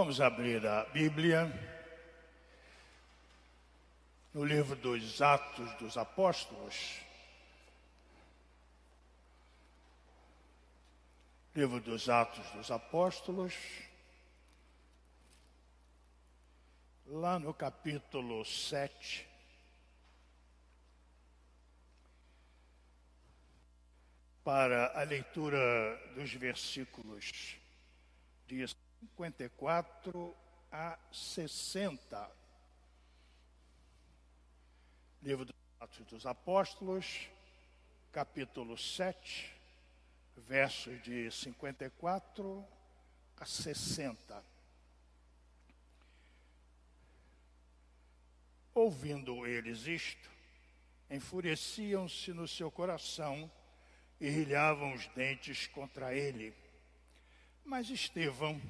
Vamos 0.00 0.18
abrir 0.18 0.66
a 0.66 0.84
Bíblia 0.84 1.46
no 4.32 4.42
livro 4.42 4.74
dos 4.74 5.20
Atos 5.20 5.70
dos 5.74 5.98
Apóstolos. 5.98 7.02
Livro 11.54 11.80
dos 11.80 12.08
Atos 12.08 12.50
dos 12.52 12.70
Apóstolos. 12.70 13.54
Lá 17.06 17.38
no 17.38 17.52
capítulo 17.52 18.42
7. 18.42 19.28
Para 24.42 24.98
a 24.98 25.02
leitura 25.02 25.58
dos 26.14 26.32
versículos 26.32 27.58
de 28.46 28.62
54 29.00 30.36
a 30.70 30.98
60. 31.10 32.30
Livro 35.22 35.46
dos 35.46 35.54
Atos 35.80 36.06
dos 36.06 36.26
Apóstolos, 36.26 37.28
capítulo 38.12 38.76
7, 38.76 39.52
versos 40.36 41.02
de 41.02 41.30
54 41.30 42.66
a 43.38 43.46
60. 43.46 44.44
Ouvindo 48.74 49.46
eles 49.46 49.86
isto, 49.86 50.30
enfureciam-se 51.10 52.32
no 52.32 52.46
seu 52.46 52.70
coração 52.70 53.50
e 54.20 54.28
rilhavam 54.28 54.92
os 54.92 55.06
dentes 55.08 55.66
contra 55.66 56.14
ele. 56.14 56.54
Mas 57.64 57.88
Estevão, 57.88 58.60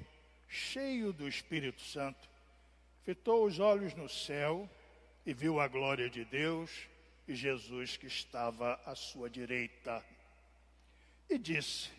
cheio 0.51 1.13
do 1.13 1.29
Espírito 1.29 1.81
Santo, 1.81 2.29
fitou 3.05 3.47
os 3.47 3.61
olhos 3.61 3.95
no 3.95 4.09
céu 4.09 4.69
e 5.25 5.33
viu 5.33 5.61
a 5.61 5.69
glória 5.69 6.11
de 6.11 6.25
Deus 6.25 6.89
e 7.29 7.35
Jesus 7.37 7.97
que 7.97 8.09
estava 8.09 8.81
à 8.85 8.97
sua 8.97 9.31
direita. 9.31 10.05
E 11.29 11.39
disse: 11.39 11.91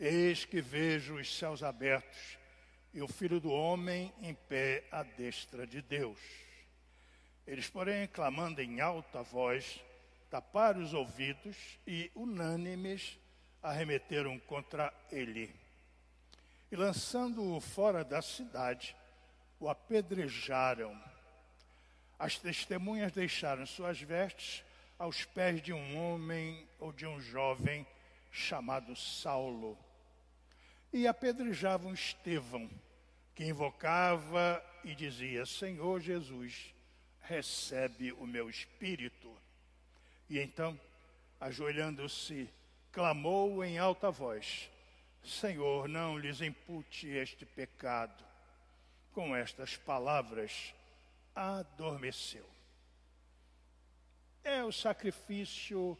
Eis 0.00 0.46
que 0.46 0.62
vejo 0.62 1.16
os 1.16 1.36
céus 1.36 1.62
abertos 1.62 2.38
e 2.94 3.02
o 3.02 3.06
Filho 3.08 3.38
do 3.38 3.50
Homem 3.50 4.10
em 4.22 4.34
pé 4.34 4.84
à 4.90 5.02
destra 5.02 5.66
de 5.66 5.82
Deus. 5.82 6.18
Eles, 7.46 7.68
porém, 7.68 8.06
clamando 8.08 8.62
em 8.62 8.80
alta 8.80 9.22
voz, 9.22 9.78
taparam 10.30 10.82
os 10.82 10.94
ouvidos 10.94 11.56
e, 11.86 12.10
unânimes, 12.14 13.18
arremeteram 13.62 14.38
contra 14.38 14.90
ele 15.12 15.63
e 16.70 16.76
lançando-o 16.76 17.60
fora 17.60 18.04
da 18.04 18.20
cidade, 18.20 18.96
o 19.60 19.68
apedrejaram. 19.68 21.00
As 22.18 22.38
testemunhas 22.38 23.12
deixaram 23.12 23.66
suas 23.66 24.00
vestes 24.00 24.64
aos 24.98 25.24
pés 25.24 25.60
de 25.62 25.72
um 25.72 25.98
homem 25.98 26.66
ou 26.78 26.92
de 26.92 27.06
um 27.06 27.20
jovem 27.20 27.86
chamado 28.30 28.96
Saulo. 28.96 29.78
E 30.92 31.06
apedrejavam 31.06 31.92
Estevão, 31.92 32.70
que 33.34 33.44
invocava 33.44 34.64
e 34.84 34.94
dizia: 34.94 35.46
Senhor 35.46 36.00
Jesus, 36.00 36.74
recebe 37.20 38.12
o 38.12 38.26
meu 38.26 38.48
espírito. 38.48 39.34
E 40.28 40.38
então, 40.38 40.78
ajoelhando-se, 41.40 42.48
clamou 42.92 43.64
em 43.64 43.78
alta 43.78 44.10
voz: 44.10 44.70
Senhor, 45.24 45.88
não 45.88 46.18
lhes 46.18 46.40
impute 46.40 47.08
este 47.08 47.46
pecado. 47.46 48.24
Com 49.12 49.34
estas 49.34 49.76
palavras, 49.76 50.74
adormeceu. 51.34 52.48
É 54.42 54.62
o 54.62 54.70
sacrifício 54.70 55.96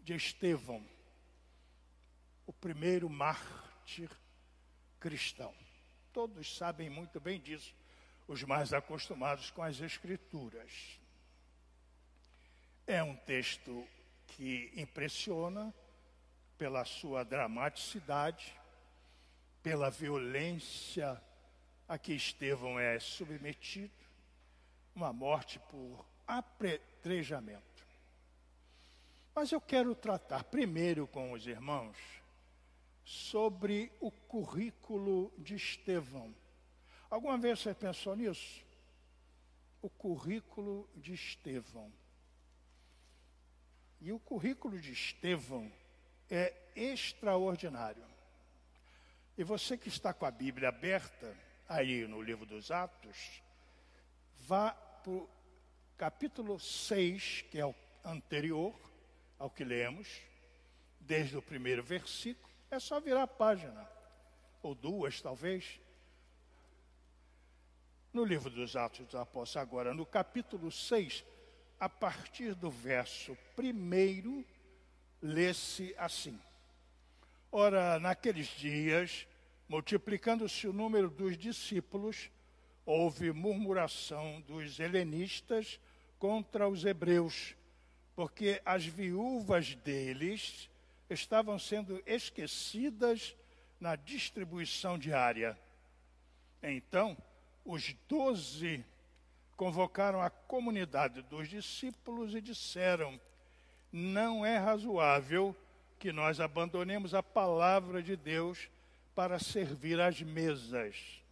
de 0.00 0.14
Estevão, 0.14 0.86
o 2.46 2.52
primeiro 2.52 3.08
mártir 3.08 4.10
cristão. 5.00 5.54
Todos 6.12 6.56
sabem 6.56 6.88
muito 6.88 7.18
bem 7.18 7.40
disso, 7.40 7.74
os 8.28 8.44
mais 8.44 8.72
acostumados 8.72 9.50
com 9.50 9.62
as 9.62 9.80
Escrituras. 9.80 11.00
É 12.86 13.02
um 13.02 13.16
texto 13.16 13.86
que 14.28 14.72
impressiona, 14.76 15.74
pela 16.62 16.84
sua 16.84 17.24
dramaticidade, 17.24 18.56
pela 19.64 19.90
violência 19.90 21.20
a 21.88 21.98
que 21.98 22.12
Estevão 22.12 22.78
é 22.78 23.00
submetido, 23.00 23.92
uma 24.94 25.12
morte 25.12 25.58
por 25.58 26.06
apedrejamento. 26.24 27.84
Mas 29.34 29.50
eu 29.50 29.60
quero 29.60 29.92
tratar 29.96 30.44
primeiro 30.44 31.08
com 31.08 31.32
os 31.32 31.48
irmãos 31.48 31.96
sobre 33.04 33.90
o 33.98 34.12
currículo 34.12 35.32
de 35.36 35.56
Estevão. 35.56 36.32
Alguma 37.10 37.36
vez 37.38 37.58
você 37.58 37.74
pensou 37.74 38.14
nisso? 38.14 38.64
O 39.82 39.90
currículo 39.90 40.88
de 40.94 41.12
Estevão. 41.12 41.92
E 44.00 44.12
o 44.12 44.20
currículo 44.20 44.78
de 44.78 44.92
Estevão 44.92 45.68
é 46.34 46.54
extraordinário. 46.74 48.02
E 49.36 49.44
você 49.44 49.76
que 49.76 49.88
está 49.88 50.14
com 50.14 50.24
a 50.24 50.30
Bíblia 50.30 50.70
aberta, 50.70 51.36
aí 51.68 52.06
no 52.06 52.22
livro 52.22 52.46
dos 52.46 52.70
Atos, 52.70 53.42
vá 54.38 54.70
para 54.70 55.12
o 55.12 55.28
capítulo 55.98 56.58
6, 56.58 57.42
que 57.50 57.58
é 57.58 57.66
o 57.66 57.74
anterior 58.02 58.74
ao 59.38 59.50
que 59.50 59.62
lemos, 59.62 60.08
desde 60.98 61.36
o 61.36 61.42
primeiro 61.42 61.82
versículo, 61.82 62.50
é 62.70 62.78
só 62.78 62.98
virar 62.98 63.24
a 63.24 63.28
página, 63.28 63.86
ou 64.62 64.74
duas 64.74 65.20
talvez. 65.20 65.78
No 68.10 68.24
livro 68.24 68.48
dos 68.48 68.74
Atos 68.74 69.04
dos 69.04 69.14
Apóstolos, 69.14 69.68
agora, 69.68 69.92
no 69.92 70.06
capítulo 70.06 70.72
6, 70.72 71.24
a 71.78 71.90
partir 71.90 72.54
do 72.54 72.70
verso 72.70 73.36
primeiro 73.54 74.42
lê-se 75.22 75.94
assim: 75.96 76.38
Ora, 77.50 78.00
naqueles 78.00 78.48
dias, 78.48 79.26
multiplicando-se 79.68 80.66
o 80.66 80.72
número 80.72 81.08
dos 81.08 81.38
discípulos, 81.38 82.30
houve 82.84 83.32
murmuração 83.32 84.40
dos 84.40 84.80
helenistas 84.80 85.78
contra 86.18 86.68
os 86.68 86.84
hebreus, 86.84 87.54
porque 88.16 88.60
as 88.64 88.84
viúvas 88.84 89.74
deles 89.76 90.68
estavam 91.08 91.58
sendo 91.58 92.02
esquecidas 92.04 93.36
na 93.78 93.96
distribuição 93.96 94.98
diária. 94.98 95.58
Então, 96.62 97.16
os 97.64 97.94
doze 98.08 98.84
convocaram 99.56 100.20
a 100.20 100.30
comunidade 100.30 101.22
dos 101.22 101.48
discípulos 101.48 102.34
e 102.34 102.40
disseram: 102.40 103.20
não 103.92 104.44
é 104.44 104.56
razoável 104.56 105.54
que 105.98 106.10
nós 106.10 106.40
abandonemos 106.40 107.14
a 107.14 107.22
palavra 107.22 108.02
de 108.02 108.16
Deus 108.16 108.70
para 109.14 109.38
servir 109.38 110.00
às 110.00 110.20
mesas. 110.22 111.22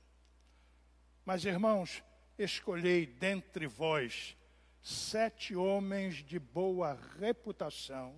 Mas, 1.25 1.45
irmãos, 1.45 2.03
escolhei 2.39 3.07
dentre 3.07 3.67
vós 3.67 4.37
sete 4.83 5.55
homens 5.55 6.17
de 6.17 6.39
boa 6.39 6.99
reputação, 7.19 8.15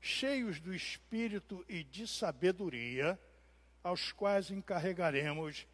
cheios 0.00 0.60
do 0.60 0.74
espírito 0.74 1.64
e 1.68 1.82
de 1.82 2.06
sabedoria, 2.06 3.18
aos 3.82 4.12
quais 4.12 4.50
encarregaremos 4.50 5.66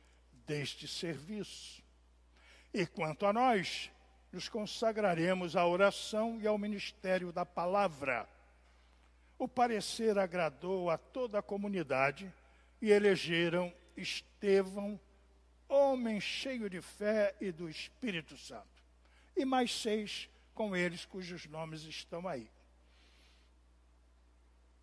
deste 0.47 0.89
serviço. 0.89 1.83
E 2.73 2.87
quanto 2.87 3.27
a 3.27 3.33
nós, 3.33 3.91
nos 4.33 4.49
consagraremos 4.49 5.57
à 5.57 5.67
oração 5.67 6.39
e 6.41 6.47
ao 6.47 6.57
ministério 6.57 7.33
da 7.33 7.45
palavra. 7.45 8.29
O 9.39 9.49
parecer 9.49 10.19
agradou 10.19 10.91
a 10.91 10.99
toda 10.99 11.39
a 11.39 11.43
comunidade 11.43 12.33
e 12.81 12.91
elegeram 12.91 13.73
Estevão, 13.97 14.99
homem 15.69 16.21
cheio 16.21 16.69
de 16.71 16.81
fé 16.81 17.35
e 17.41 17.51
do 17.51 17.69
Espírito 17.69 18.37
Santo, 18.37 18.83
e 19.37 19.45
mais 19.45 19.75
seis 19.75 20.29
com 20.55 20.77
eles 20.77 21.05
cujos 21.05 21.47
nomes 21.47 21.83
estão 21.83 22.29
aí. 22.29 22.51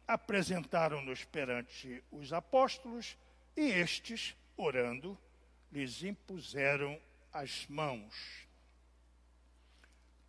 Apresentaram-nos 0.08 1.26
perante 1.26 2.04
os 2.12 2.32
apóstolos 2.32 3.18
e 3.56 3.62
estes, 3.62 4.36
orando, 4.56 5.18
lhes 5.72 6.04
impuseram 6.04 7.00
as 7.34 7.68
mãos. 7.68 8.47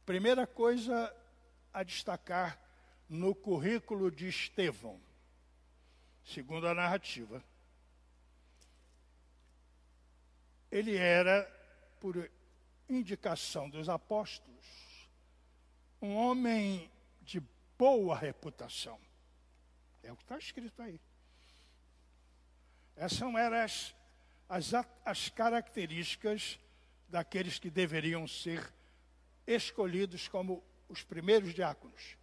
Primeira 0.09 0.47
coisa 0.47 1.15
a 1.71 1.83
destacar 1.83 2.59
no 3.11 3.35
currículo 3.35 4.11
de 4.11 4.27
Estevão, 4.27 4.99
segundo 6.25 6.67
a 6.67 6.75
narrativa. 6.75 7.45
ele 10.71 10.97
era, 10.97 11.45
por 12.01 12.31
indicação 12.89 13.69
dos 13.69 13.87
apóstolos, 13.87 14.67
um 16.01 16.17
homem 16.17 16.91
de 17.21 17.43
boa 17.77 18.17
reputação. 18.17 18.99
É 20.03 20.11
o 20.11 20.17
que 20.17 20.23
está 20.23 20.39
escrito 20.39 20.81
aí. 20.81 20.99
Essas 22.97 23.21
eram 23.35 23.59
as, 23.59 23.95
as, 24.49 24.73
as 25.05 25.29
características 25.29 26.59
daqueles 27.11 27.59
que 27.59 27.71
deveriam 27.71 28.27
ser 28.27 28.73
escolhidos 29.49 30.29
como 30.29 30.63
os 30.89 31.03
primeiros 31.03 31.55
diáconos. 31.55 32.17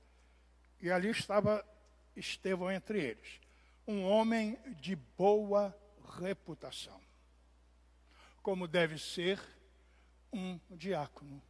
E 0.80 0.92
ali 0.92 1.10
estava 1.10 1.66
Estevão 2.16 2.72
entre 2.72 3.02
eles. 3.02 3.42
Um 3.88 4.04
homem 4.04 4.58
de 4.80 4.96
boa 4.96 5.76
reputação. 6.20 7.02
Como 8.42 8.68
deve 8.68 8.98
ser 8.98 9.42
um 10.32 10.60
diácono, 10.70 11.42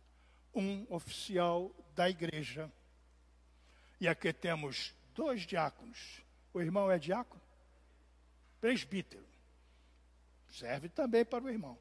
um 0.54 0.86
oficial 0.90 1.72
da 1.94 2.10
igreja. 2.10 2.72
E 4.00 4.08
aqui 4.08 4.32
temos 4.32 4.94
dois 5.14 5.42
diáconos. 5.42 6.22
O 6.54 6.62
irmão 6.62 6.90
é 6.90 6.98
diácono? 6.98 7.42
Presbítero. 8.60 9.26
Serve 10.50 10.90
também 10.90 11.26
para 11.26 11.44
o 11.44 11.50
irmão. 11.50 11.78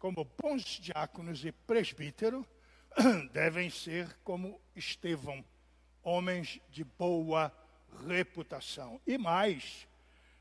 Como 0.00 0.24
bons 0.24 0.62
diáconos 0.62 1.44
e 1.44 1.52
presbítero, 1.52 2.48
devem 3.34 3.68
ser 3.68 4.16
como 4.24 4.58
Estevão, 4.74 5.44
homens 6.02 6.58
de 6.70 6.82
boa 6.82 7.54
reputação. 8.08 8.98
E 9.06 9.18
mais, 9.18 9.86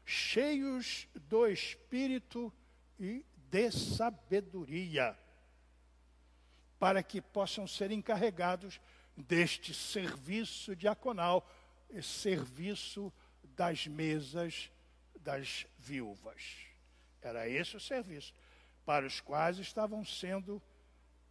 cheios 0.05 1.09
do 1.13 1.45
espírito 1.45 2.53
e 2.97 3.25
de 3.51 3.69
sabedoria, 3.69 5.13
para 6.79 7.03
que 7.03 7.21
possam 7.21 7.67
ser 7.67 7.91
encarregados 7.91 8.79
deste 9.17 9.73
serviço 9.73 10.73
diaconal, 10.73 11.45
serviço 12.01 13.11
das 13.57 13.87
mesas 13.87 14.71
das 15.19 15.67
viúvas. 15.77 16.41
Era 17.21 17.49
esse 17.49 17.75
o 17.75 17.79
serviço 17.81 18.33
para 18.89 19.05
os 19.05 19.21
quais 19.21 19.59
estavam 19.59 20.03
sendo 20.03 20.59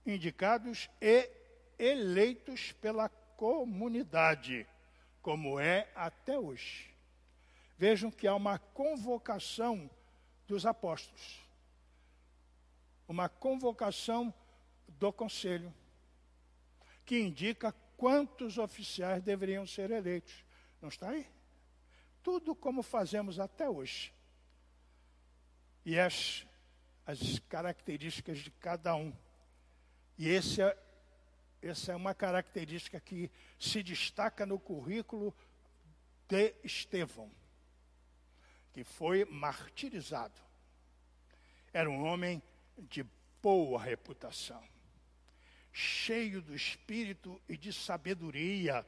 indicados 0.06 0.88
e 1.00 1.28
eleitos 1.76 2.70
pela 2.70 3.08
comunidade, 3.08 4.64
como 5.20 5.58
é 5.58 5.90
até 5.92 6.38
hoje. 6.38 6.94
Vejam 7.76 8.12
que 8.12 8.28
há 8.28 8.34
uma 8.36 8.60
convocação 8.60 9.90
dos 10.46 10.64
apóstolos 10.64 11.48
uma 13.08 13.28
convocação 13.28 14.32
do 14.86 15.12
conselho, 15.12 15.74
que 17.04 17.18
indica 17.18 17.72
quantos 17.96 18.56
oficiais 18.58 19.20
deveriam 19.20 19.66
ser 19.66 19.90
eleitos. 19.90 20.44
Não 20.80 20.90
está 20.90 21.08
aí? 21.08 21.26
Tudo 22.22 22.54
como 22.54 22.84
fazemos 22.84 23.40
até 23.40 23.68
hoje. 23.68 24.12
E 25.84 25.98
as, 25.98 26.46
as 27.08 27.38
características 27.48 28.36
de 28.36 28.50
cada 28.50 28.94
um. 28.94 29.10
E 30.18 30.28
esse 30.28 30.60
é, 30.60 30.78
essa 31.62 31.92
é 31.92 31.96
uma 31.96 32.14
característica 32.14 33.00
que 33.00 33.30
se 33.58 33.82
destaca 33.82 34.44
no 34.44 34.60
currículo 34.60 35.34
de 36.28 36.54
Estevão, 36.62 37.32
que 38.74 38.84
foi 38.84 39.24
martirizado. 39.24 40.38
Era 41.72 41.88
um 41.88 42.04
homem 42.04 42.42
de 42.76 43.06
boa 43.40 43.82
reputação, 43.82 44.62
cheio 45.72 46.42
do 46.42 46.54
espírito 46.54 47.40
e 47.48 47.56
de 47.56 47.72
sabedoria. 47.72 48.86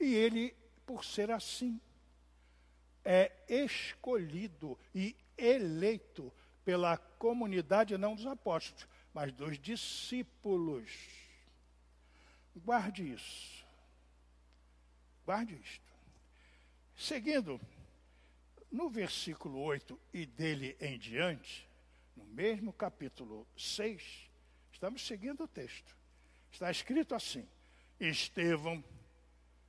E 0.00 0.14
ele, 0.14 0.56
por 0.86 1.04
ser 1.04 1.30
assim, 1.30 1.78
é 3.06 3.30
escolhido 3.48 4.76
e 4.92 5.16
eleito 5.38 6.32
pela 6.64 6.96
comunidade, 6.96 7.96
não 7.96 8.16
dos 8.16 8.26
apóstolos, 8.26 8.88
mas 9.14 9.32
dos 9.32 9.56
discípulos. 9.58 10.90
Guarde 12.56 13.12
isso. 13.12 13.64
Guarde 15.24 15.54
isto. 15.62 15.86
Seguindo 16.96 17.60
no 18.72 18.90
versículo 18.90 19.60
8 19.60 19.98
e 20.12 20.26
dele 20.26 20.76
em 20.80 20.98
diante, 20.98 21.68
no 22.16 22.24
mesmo 22.24 22.72
capítulo 22.72 23.46
6, 23.56 24.02
estamos 24.72 25.06
seguindo 25.06 25.44
o 25.44 25.48
texto. 25.48 25.96
Está 26.50 26.70
escrito 26.70 27.14
assim: 27.14 27.46
Estevão, 28.00 28.82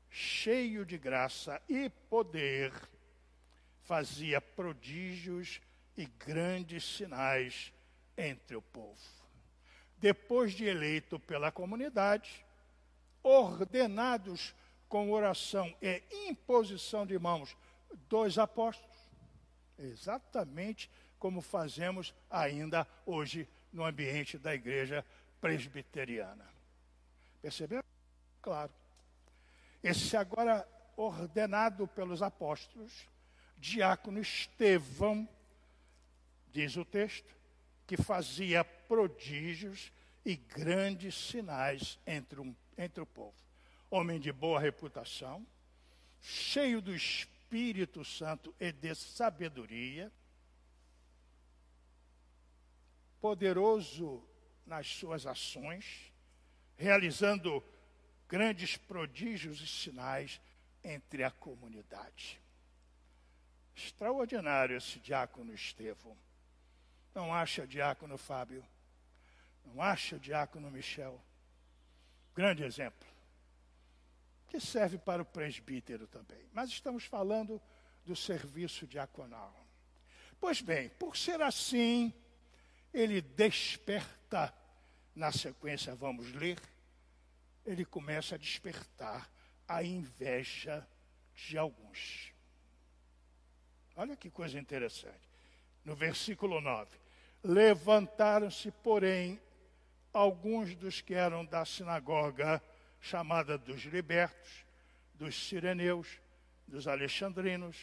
cheio 0.10 0.83
de 0.86 0.98
graça 0.98 1.62
e 1.69 1.90
poder, 2.10 2.74
fazia 3.88 4.42
prodígios 4.42 5.62
e 5.95 6.06
grandes 6.06 6.84
sinais 6.84 7.72
entre 8.18 8.57
o 8.57 8.62
povo. 8.62 9.00
Depois 9.98 10.51
de 10.51 10.66
eleito 10.66 11.18
pela 11.18 11.51
comunidade, 11.54 12.45
ordenados 13.24 14.54
com 14.89 15.12
oração 15.12 15.74
e 15.81 16.04
imposição 16.30 17.06
de 17.06 17.18
mãos 17.18 17.56
dos 18.10 18.38
apóstolos. 18.38 18.98
Exatamente 19.80 20.92
como 21.18 21.42
fazemos 21.42 22.13
ainda 22.30 22.86
hoje 23.06 23.48
no 23.72 23.86
ambiente 23.86 24.38
da 24.38 24.54
igreja 24.54 25.04
presbiteriana. 25.40 26.45
Perceberam? 27.42 27.83
Claro. 28.42 28.72
Esse 29.81 30.18
agora 30.18 30.68
ordenado 30.98 31.88
pelos 31.88 32.22
apóstolos, 32.22 33.07
diácono 33.57 34.19
Estevão, 34.19 35.27
diz 36.51 36.77
o 36.77 36.86
texto, 36.86 37.36
que 37.86 37.98
fazia 37.98 38.63
prodígios 38.63 39.92
e 40.25 40.36
grandes 40.36 41.15
sinais 41.15 41.98
entre, 42.06 42.39
um, 42.39 42.56
entre 42.77 43.01
o 43.01 43.06
povo. 43.06 43.36
Homem 43.89 44.19
de 44.19 44.31
boa 44.31 44.59
reputação, 44.59 45.45
cheio 46.19 46.81
do 46.81 46.94
Espírito 46.94 48.04
Santo 48.04 48.54
e 48.59 48.71
de 48.71 48.94
sabedoria, 48.94 50.12
poderoso 53.21 54.21
nas 54.66 54.87
suas 54.87 55.26
ações, 55.26 56.11
realizando 56.76 57.64
grandes 58.28 58.76
prodígios 58.76 59.61
e 59.61 59.68
sinais 59.68 60.42
entre 60.83 61.23
a 61.23 61.31
comunidade. 61.31 62.42
Extraordinário 63.78 64.76
esse 64.76 65.00
diácono 65.00 65.54
Estevão. 65.54 66.18
Não 67.14 67.31
acha 67.34 67.68
diácono 67.68 68.18
Fábio? 68.18 68.66
Não 69.64 69.81
acha 69.81 70.18
diácono 70.18 70.72
Michel? 70.72 71.22
Grande 72.34 72.64
exemplo 72.64 73.07
que 74.48 74.60
serve 74.60 74.98
para 74.98 75.22
o 75.22 75.26
presbítero 75.26 76.07
também. 76.07 76.50
Mas 76.54 76.69
estamos 76.69 77.04
falando 77.04 77.62
do 78.06 78.16
serviço 78.16 78.88
diaconal. 78.88 79.54
Pois 80.40 80.62
bem, 80.62 80.90
por 80.90 81.18
ser 81.18 81.42
assim, 81.42 82.14
ele 82.94 83.22
desperta, 83.22 84.54
na 85.14 85.31
sequência 85.31 85.94
vamos 85.94 86.31
ler, 86.31 86.60
ele 87.66 87.84
começa 87.84 88.36
a 88.36 88.38
despertar 88.38 89.30
a 89.68 89.84
inveja 89.84 90.88
de 91.36 91.57
alguns. 91.57 92.36
Olha 93.97 94.16
que 94.16 94.30
coisa 94.30 94.59
interessante. 94.59 95.27
No 95.83 95.95
versículo 95.95 96.61
9: 96.61 96.87
Levantaram-se, 97.44 98.69
porém, 98.71 99.42
alguns 100.13 100.75
dos 100.75 101.01
que 101.01 101.16
eram 101.16 101.44
da 101.44 101.66
sinagoga 101.66 102.61
chamada 103.01 103.57
dos 103.57 103.81
libertos, 103.85 104.63
dos 105.16 105.35
sireneus, 105.47 106.21
dos 106.68 106.87
alexandrinos 106.87 107.75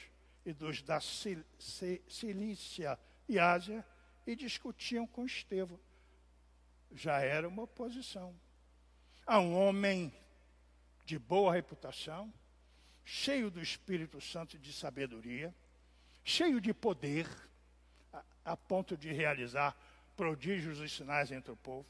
e 0.46 0.52
dos 0.52 0.82
da 0.82 1.00
Cilícia 1.00 2.96
e 3.28 3.36
Ásia, 3.36 3.84
e 4.24 4.36
discutiam 4.36 5.08
com 5.08 5.26
Estevão. 5.26 5.80
Já 6.92 7.18
era 7.22 7.48
uma 7.48 7.64
oposição. 7.64 8.32
A 9.26 9.40
um 9.40 9.52
homem 9.56 10.14
de 11.04 11.18
boa 11.18 11.52
reputação, 11.52 12.32
cheio 13.04 13.50
do 13.50 13.60
Espírito 13.60 14.20
Santo 14.20 14.54
e 14.54 14.60
de 14.60 14.72
sabedoria, 14.72 15.52
cheio 16.24 16.60
de 16.60 16.72
poder, 16.72 17.28
a, 18.12 18.22
a 18.44 18.56
ponto 18.56 18.96
de 18.96 19.12
realizar 19.12 19.76
prodígios 20.16 20.78
e 20.78 20.88
sinais 20.88 21.30
entre 21.30 21.52
o 21.52 21.56
povo, 21.56 21.86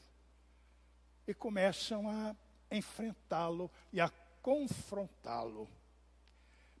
e 1.27 1.33
começam 1.33 2.09
a 2.09 2.35
enfrentá-lo 2.69 3.71
e 3.91 3.99
a 4.01 4.09
confrontá-lo. 4.41 5.69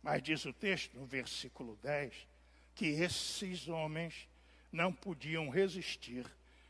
Mas 0.03 0.21
diz 0.21 0.45
o 0.45 0.53
texto, 0.53 0.95
no 0.97 1.05
versículo 1.05 1.77
10, 1.81 2.27
que 2.75 2.87
esses 2.87 3.67
homens 3.67 4.27
não 4.71 4.93
podiam 4.93 5.49
resistir 5.49 6.29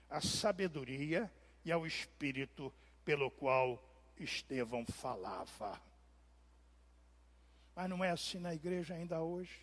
à 0.09 0.21
sabedoria 0.21 1.29
e 1.65 1.71
ao 1.71 1.85
espírito 1.85 2.71
pelo 3.03 3.29
qual 3.31 3.83
Estevão 4.17 4.85
falava. 4.85 5.81
Mas 7.75 7.89
não 7.89 8.03
é 8.03 8.11
assim 8.11 8.39
na 8.39 8.53
igreja 8.53 8.93
ainda 8.93 9.19
hoje. 9.19 9.59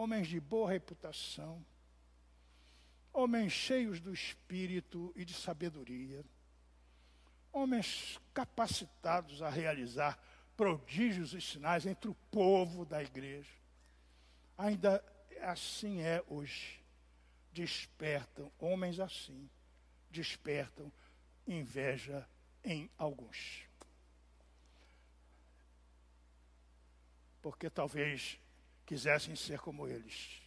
Homens 0.00 0.28
de 0.28 0.40
boa 0.40 0.70
reputação, 0.70 1.62
homens 3.12 3.52
cheios 3.52 4.00
do 4.00 4.14
espírito 4.14 5.12
e 5.14 5.26
de 5.26 5.34
sabedoria, 5.34 6.24
homens 7.52 8.18
capacitados 8.32 9.42
a 9.42 9.50
realizar 9.50 10.18
prodígios 10.56 11.34
e 11.34 11.40
sinais 11.42 11.84
entre 11.84 12.08
o 12.08 12.14
povo 12.30 12.86
da 12.86 13.02
igreja. 13.02 13.52
Ainda 14.56 15.04
assim 15.42 16.00
é 16.00 16.24
hoje. 16.28 16.82
Despertam, 17.52 18.50
homens 18.58 18.98
assim, 18.98 19.50
despertam 20.10 20.90
inveja 21.46 22.26
em 22.64 22.88
alguns. 22.96 23.68
Porque 27.42 27.68
talvez 27.68 28.40
quisessem 28.90 29.36
ser 29.36 29.60
como 29.60 29.86
eles 29.86 30.40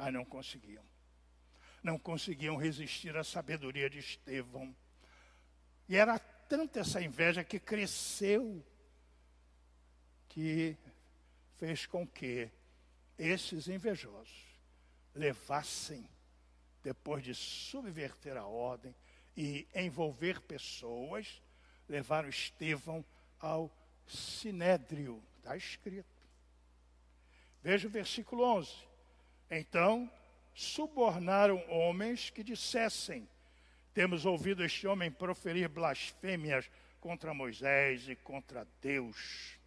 mas 0.00 0.14
não 0.14 0.24
conseguiam. 0.24 0.82
Não 1.82 1.98
conseguiam 1.98 2.56
resistir 2.56 3.14
à 3.18 3.22
sabedoria 3.22 3.90
de 3.90 3.98
Estevão. 3.98 4.74
E 5.86 5.94
era 5.94 6.18
tanta 6.18 6.80
essa 6.80 7.02
inveja 7.02 7.44
que 7.44 7.60
cresceu, 7.60 8.64
que 10.26 10.74
fez 11.58 11.84
com 11.84 12.06
que 12.06 12.50
esses 13.18 13.68
invejosos 13.68 14.46
levassem, 15.14 16.08
depois 16.82 17.22
de 17.22 17.34
subverter 17.34 18.38
a 18.38 18.46
ordem 18.46 18.96
e 19.36 19.68
envolver 19.74 20.40
pessoas, 20.40 21.42
levaram 21.86 22.30
Estevão 22.30 23.04
ao 23.38 23.68
sinédrio, 24.10 25.22
está 25.38 25.56
escrito. 25.56 26.08
Veja 27.62 27.86
o 27.86 27.90
versículo 27.90 28.42
11. 28.42 28.72
Então, 29.50 30.10
subornaram 30.54 31.62
homens 31.70 32.30
que 32.30 32.42
dissessem: 32.42 33.28
Temos 33.94 34.26
ouvido 34.26 34.64
este 34.64 34.86
homem 34.86 35.10
proferir 35.10 35.68
blasfêmias 35.68 36.70
contra 37.00 37.34
Moisés 37.34 38.08
e 38.08 38.16
contra 38.16 38.66
Deus. 38.80 39.58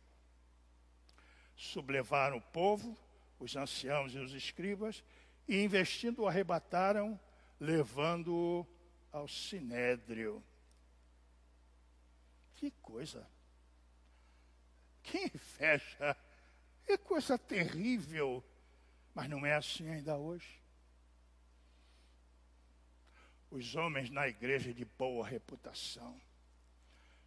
Sublevaram 1.56 2.38
o 2.38 2.42
povo, 2.42 2.98
os 3.40 3.56
anciãos 3.56 4.14
e 4.14 4.20
os 4.20 4.34
escribas, 4.34 5.04
e 5.48 5.64
investindo 5.64 6.24
o 6.24 6.28
arrebataram, 6.28 7.20
levando-o 7.60 8.68
ao 9.12 9.28
sinédrio. 9.28 10.44
Que 12.56 12.72
coisa! 12.82 13.28
Que 15.04 15.26
inveja! 15.26 16.18
Que 16.86 16.98
coisa 16.98 17.38
terrível! 17.38 18.44
Mas 19.14 19.30
não 19.30 19.46
é 19.46 19.54
assim 19.54 19.90
ainda 19.90 20.18
hoje. 20.18 20.62
Os 23.52 23.76
homens 23.76 24.10
na 24.10 24.28
igreja 24.28 24.74
de 24.74 24.84
boa 24.84 25.28
reputação, 25.28 26.20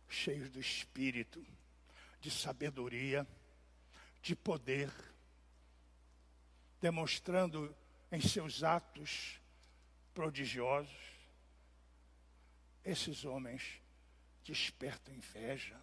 cheios 0.08 0.50
do 0.50 0.58
espírito, 0.58 1.46
de 2.20 2.30
sabedoria, 2.30 3.24
de 4.20 4.34
poder, 4.34 4.90
demonstrando 6.80 7.76
em 8.10 8.20
seus 8.20 8.64
atos 8.64 9.40
prodigiosos, 10.12 11.16
esses 12.84 13.24
homens 13.24 13.80
despertam 14.42 15.14
inveja. 15.14 15.80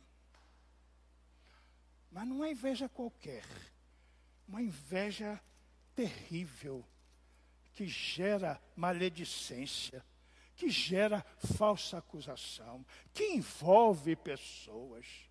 Mas 2.14 2.28
não 2.28 2.46
é 2.46 2.52
inveja 2.52 2.88
qualquer, 2.88 3.44
uma 4.48 4.62
inveja 4.62 5.42
terrível, 5.96 6.86
que 7.74 7.88
gera 7.88 8.62
maledicência, 8.76 10.06
que 10.56 10.70
gera 10.70 11.26
falsa 11.58 11.98
acusação, 11.98 12.86
que 13.12 13.24
envolve 13.34 14.16
pessoas 14.16 15.28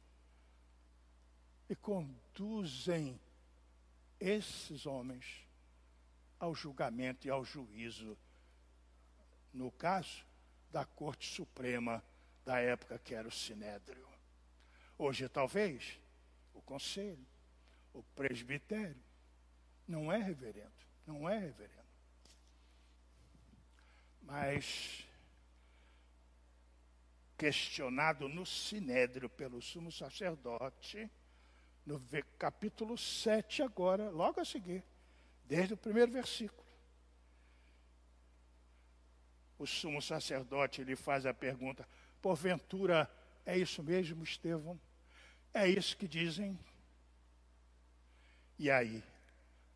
e 1.69 1.77
conduzem 1.77 3.21
esses 4.19 4.85
homens 4.85 5.47
ao 6.41 6.53
julgamento 6.53 7.29
e 7.29 7.31
ao 7.31 7.45
juízo. 7.45 8.19
No 9.55 9.71
caso 9.71 10.27
da 10.73 10.85
Corte 10.85 11.33
Suprema 11.33 12.03
da 12.45 12.59
época 12.59 12.99
que 12.99 13.15
era 13.15 13.29
o 13.29 13.33
Sinédrio. 13.33 14.09
Hoje, 14.99 15.29
talvez, 15.29 16.02
o 16.53 16.63
Conselho, 16.63 17.27
o 17.93 18.03
Presbitério, 18.03 19.03
não 19.87 20.11
é 20.13 20.19
reverendo. 20.19 20.73
Não 21.07 21.29
é 21.29 21.39
reverendo. 21.39 21.83
Mas, 24.23 25.07
questionado 27.37 28.29
no 28.29 28.47
Sinédrio 28.47 29.29
pelo 29.29 29.61
sumo 29.61 29.91
sacerdote, 29.91 31.11
no 31.85 32.01
capítulo 32.39 32.97
7 32.97 33.63
agora, 33.63 34.11
logo 34.11 34.41
a 34.41 34.45
seguir, 34.45 34.85
desde 35.45 35.75
o 35.75 35.77
primeiro 35.77 36.13
versículo. 36.13 36.63
O 39.59 39.67
sumo 39.67 40.01
sacerdote 40.01 40.85
lhe 40.85 40.97
faz 40.97 41.27
a 41.27 41.35
pergunta: 41.35 41.87
porventura 42.21 43.11
é 43.45 43.59
isso 43.59 43.83
mesmo, 43.83 44.23
Estevão? 44.23 44.81
É 45.55 45.69
isso 45.69 45.97
que 45.97 46.09
dizem? 46.09 46.59
E 48.59 48.71
aí, 48.71 49.03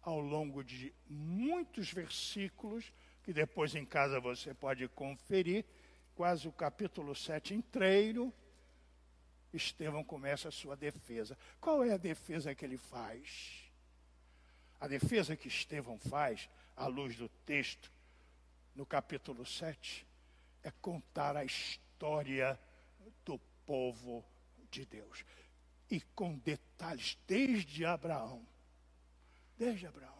ao 0.00 0.20
longo 0.20 0.62
de 0.64 0.94
muitos 1.08 1.92
versículos, 1.92 2.92
que 3.22 3.32
depois 3.32 3.74
em 3.74 3.84
casa 3.84 4.20
você 4.20 4.54
pode 4.54 4.88
conferir, 4.88 5.64
quase 6.14 6.48
o 6.48 6.52
capítulo 6.52 7.14
7 7.14 7.54
inteiro, 7.54 8.32
Estevão 9.52 10.04
começa 10.04 10.48
a 10.48 10.52
sua 10.52 10.76
defesa. 10.76 11.36
Qual 11.60 11.82
é 11.84 11.92
a 11.92 11.98
defesa 11.98 12.54
que 12.54 12.64
ele 12.64 12.78
faz? 12.78 13.70
A 14.80 14.86
defesa 14.86 15.36
que 15.36 15.48
Estevão 15.48 15.98
faz, 15.98 16.48
à 16.76 16.86
luz 16.86 17.16
do 17.16 17.28
texto, 17.44 17.90
no 18.74 18.86
capítulo 18.86 19.44
7, 19.44 20.06
é 20.62 20.70
contar 20.70 21.36
a 21.36 21.44
história 21.44 22.58
do 23.24 23.38
povo 23.64 24.24
de 24.70 24.84
Deus. 24.84 25.24
E 25.90 26.00
com 26.00 26.36
detalhes, 26.38 27.18
desde 27.26 27.84
Abraão 27.84 28.46
desde 29.56 29.86
Abraão, 29.86 30.12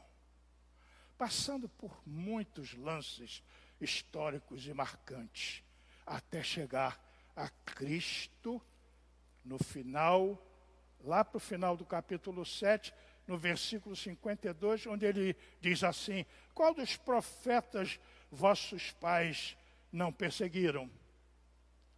passando 1.18 1.68
por 1.68 2.00
muitos 2.06 2.74
lances 2.74 3.42
históricos 3.80 4.66
e 4.66 4.72
marcantes, 4.72 5.62
até 6.06 6.42
chegar 6.42 7.02
a 7.34 7.48
Cristo 7.48 8.62
no 9.44 9.58
final, 9.58 10.42
lá 11.00 11.24
para 11.24 11.36
o 11.36 11.40
final 11.40 11.76
do 11.76 11.84
capítulo 11.84 12.44
7, 12.44 12.92
no 13.26 13.36
versículo 13.36 13.94
52, 13.94 14.86
onde 14.86 15.04
ele 15.04 15.36
diz 15.60 15.84
assim: 15.84 16.24
Qual 16.54 16.72
dos 16.72 16.96
profetas 16.96 18.00
vossos 18.30 18.92
pais 18.92 19.56
não 19.92 20.12
perseguiram? 20.12 20.90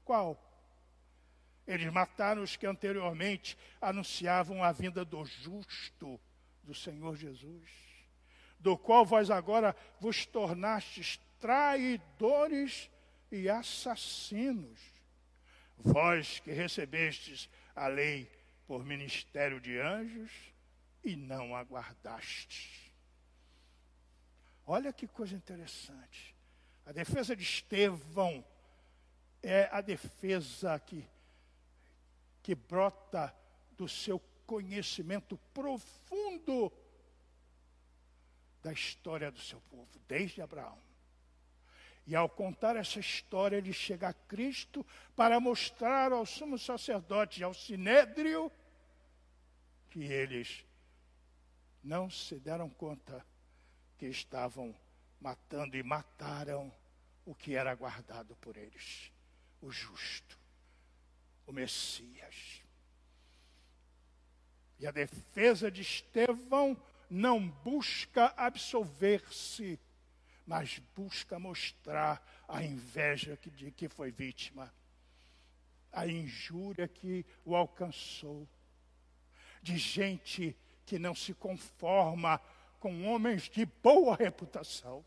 Qual? 0.05 0.43
Eles 1.69 1.93
mataram 1.93 2.43
os 2.43 2.57
que 2.57 2.67
anteriormente 2.67 3.57
anunciavam 3.79 4.65
a 4.65 4.73
vinda 4.73 5.05
do 5.05 5.23
justo 5.25 6.19
do 6.63 6.75
Senhor 6.75 7.15
Jesus, 7.15 7.71
do 8.59 8.77
qual 8.77 9.05
vós 9.05 9.31
agora 9.31 9.77
vos 10.01 10.25
tornastes 10.25 11.21
traidores 11.39 12.91
e 13.31 13.51
assassinos. 13.51 14.81
Vós 15.77 16.41
que 16.41 16.51
recebestes 16.51 17.51
a 17.77 17.87
lei 17.87 18.33
por 18.67 18.83
ministério 18.83 19.61
de 19.61 19.79
anjos 19.79 20.33
e 21.05 21.17
não 21.17 21.55
aguardastes. 21.55 22.91
Olha 24.67 24.93
que 24.93 25.07
coisa 25.07 25.37
interessante. 25.37 26.35
A 26.87 26.93
defesa 26.93 27.37
de 27.37 27.43
Estevão 27.43 28.43
é 29.43 29.69
a 29.71 29.83
defesa 29.83 30.79
que, 30.81 31.07
que 32.49 32.55
brota 32.55 33.37
do 33.77 33.87
seu 33.87 34.19
conhecimento 34.47 35.37
profundo 35.53 36.73
da 38.63 38.73
história 38.73 39.31
do 39.31 39.39
seu 39.39 39.61
povo, 39.69 40.01
desde 40.09 40.41
Abraão. 40.41 40.79
E 42.07 42.17
ao 42.17 42.27
contar 42.27 42.75
essa 42.75 42.99
história, 42.99 43.59
ele 43.59 43.75
chega 43.75 44.09
a 44.09 44.15
Cristo 44.15 44.83
para 45.15 45.39
mostrar 45.39 46.11
ao 46.11 46.25
sumo 46.25 46.59
sacerdote 46.59 47.43
e 47.43 47.45
ao 47.45 47.53
sinédrio 47.53 48.51
que 49.91 50.05
eles 50.05 50.65
não 51.85 52.09
se 52.09 52.41
deram 52.41 52.71
conta 52.71 53.27
que 53.99 54.07
estavam 54.07 54.75
matando 55.21 55.77
e 55.77 55.83
mataram 55.83 56.73
o 57.27 57.35
que 57.35 57.55
era 57.55 57.75
guardado 57.75 58.35
por 58.37 58.57
eles, 58.57 59.13
o 59.61 59.71
justo, 59.71 60.39
o 61.49 61.53
Messias. 61.53 62.63
E 64.79 64.87
a 64.87 64.93
defesa 64.93 65.71
de 65.71 65.81
Estevão 65.81 66.81
não 67.11 67.49
busca 67.49 68.33
absolver-se, 68.37 69.81
mas 70.47 70.79
busca 70.95 71.39
mostrar 71.39 72.23
a 72.47 72.63
inveja 72.63 73.37
de 73.57 73.73
que 73.73 73.89
foi 73.89 74.13
vítima, 74.13 74.73
a 75.91 76.07
injúria 76.07 76.87
que 76.87 77.25
o 77.45 77.57
alcançou, 77.57 78.47
de 79.63 79.77
gente 79.79 80.55
que 80.85 80.99
não 80.99 81.15
se 81.15 81.33
conforma 81.33 82.41
com 82.79 83.07
homens 83.07 83.49
de 83.49 83.65
boa 83.65 84.15
reputação, 84.15 85.05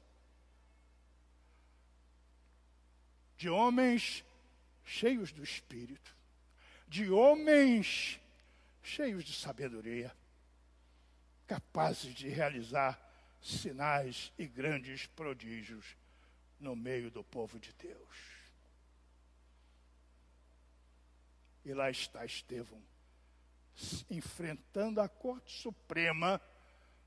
de 3.38 3.48
homens 3.48 4.26
cheios 4.84 5.32
do 5.32 5.44
Espírito, 5.44 6.21
de 6.92 7.10
homens 7.10 8.20
cheios 8.84 9.24
de 9.24 9.32
sabedoria, 9.32 10.14
capazes 11.48 12.14
de 12.14 12.28
realizar 12.28 13.00
sinais 13.42 14.34
e 14.38 14.46
grandes 14.46 15.08
prodígios 15.08 15.96
no 16.60 16.76
meio 16.76 17.10
do 17.10 17.24
povo 17.24 17.58
de 17.58 17.72
Deus. 17.72 18.18
E 21.64 21.74
lá 21.74 21.90
está 21.90 22.26
Estevão, 22.26 22.84
enfrentando 24.10 25.00
a 25.00 25.08
Corte 25.08 25.62
Suprema 25.62 26.42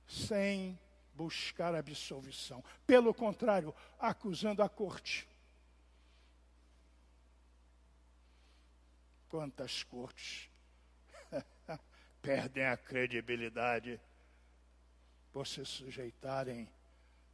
sem 0.06 0.80
buscar 1.12 1.74
absolvição. 1.74 2.64
Pelo 2.86 3.12
contrário, 3.12 3.74
acusando 3.98 4.62
a 4.62 4.68
Corte. 4.68 5.28
Quantas 9.34 9.82
cortes 9.82 10.48
perdem 12.22 12.66
a 12.66 12.76
credibilidade 12.76 14.00
por 15.32 15.44
se 15.44 15.64
sujeitarem 15.64 16.68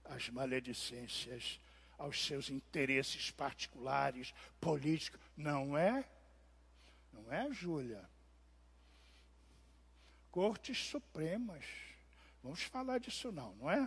às 0.07 0.31
maledicências, 0.31 1.61
aos 1.99 2.25
seus 2.25 2.49
interesses 2.49 3.31
particulares, 3.31 4.33
políticos. 4.59 5.21
Não 5.37 5.77
é? 5.77 6.03
Não 7.13 7.31
é, 7.31 7.53
Júlia? 7.53 8.09
Cortes 10.31 10.79
Supremas. 10.79 11.67
Vamos 12.43 12.63
falar 12.63 12.97
disso 12.97 13.31
não, 13.31 13.55
não 13.57 13.71
é? 13.71 13.87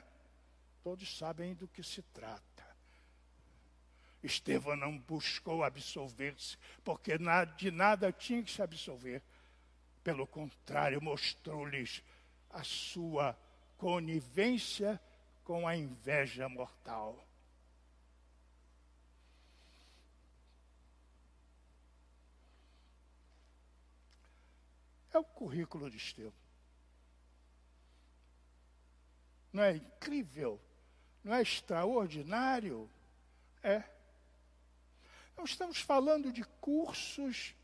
Todos 0.83 1.17
sabem 1.17 1.55
do 1.55 1.67
que 1.67 1.81
se 1.81 2.03
trata. 2.03 2.72
Estevão 4.23 4.75
não 4.75 4.97
buscou 4.97 5.63
absolver-se, 5.63 6.57
porque 6.83 7.17
de 7.57 7.71
nada 7.71 8.11
tinha 8.11 8.41
que 8.41 8.51
se 8.51 8.61
absolver. 8.61 9.21
Pelo 10.03 10.25
contrário, 10.25 11.01
mostrou-lhes 11.01 12.01
a 12.49 12.63
sua 12.63 13.37
conivência 13.77 14.99
com 15.43 15.67
a 15.67 15.75
inveja 15.75 16.47
mortal. 16.47 17.27
É 25.13 25.19
o 25.19 25.23
currículo 25.23 25.91
de 25.91 25.97
Estevão. 25.97 26.33
Não 29.51 29.61
é 29.61 29.75
incrível? 29.75 30.59
Não 31.23 31.35
é 31.35 31.41
extraordinário? 31.41 32.89
É. 33.61 33.92
Não 35.35 35.43
estamos 35.43 35.79
falando 35.79 36.31
de 36.31 36.43
cursos 36.61 37.55